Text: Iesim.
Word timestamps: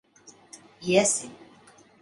Iesim. 0.87 1.31